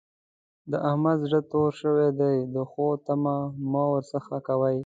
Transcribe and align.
د 0.71 0.73
احمد 0.89 1.17
زړه 1.25 1.39
تور 1.51 1.69
شوی 1.81 2.09
دی؛ 2.19 2.37
د 2.53 2.55
ښو 2.69 2.85
تمه 3.05 3.35
مه 3.71 3.83
ور 3.91 4.03
څځه 4.11 4.37
کوئ. 4.47 4.77